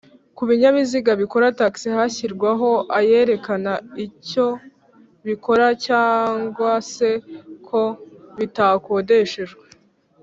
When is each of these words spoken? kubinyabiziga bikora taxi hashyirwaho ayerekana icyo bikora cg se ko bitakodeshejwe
kubinyabiziga 0.37 1.11
bikora 1.21 1.47
taxi 1.59 1.87
hashyirwaho 1.95 2.69
ayerekana 2.99 3.73
icyo 4.05 4.47
bikora 5.27 5.65
cg 5.85 6.59
se 6.93 7.09
ko 7.67 7.81
bitakodeshejwe 8.37 9.63